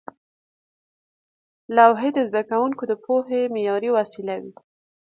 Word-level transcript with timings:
لوحې 1.75 2.09
د 2.17 2.19
زده 2.29 2.41
کوونکو 2.49 2.83
د 2.87 2.93
پوهې 3.03 3.41
معیاري 3.53 3.89
وسیله 3.97 4.35
وې. 4.41 4.53